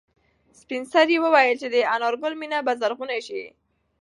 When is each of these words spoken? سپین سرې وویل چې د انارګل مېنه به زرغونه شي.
سپین 0.59 0.83
سرې 0.93 1.17
وویل 1.21 1.55
چې 1.61 1.67
د 1.75 1.75
انارګل 1.95 2.33
مېنه 2.41 2.59
به 2.65 2.73
زرغونه 2.81 3.17
شي. 3.27 3.43